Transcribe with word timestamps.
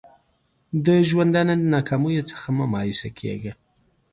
د 0.85 0.87
ژوندانه 1.09 1.53
د 1.57 1.63
ناکامیو 1.75 2.27
څخه 2.31 2.47
مه 2.57 2.65
مایوسه 2.73 3.09
کېږه! 3.19 3.51